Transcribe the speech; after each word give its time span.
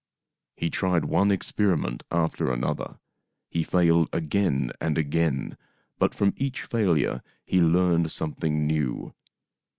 He 0.55 0.71
tried 0.71 1.05
one 1.05 1.29
experiment 1.29 2.01
after 2.09 2.51
another. 2.51 2.97
He 3.51 3.61
failed 3.61 4.09
again 4.11 4.71
and 4.81 4.97
again, 4.97 5.55
but 5.99 6.15
from 6.15 6.33
each 6.37 6.63
failure 6.63 7.21
he 7.45 7.61
learned 7.61 8.09
something 8.09 8.65
new. 8.65 9.13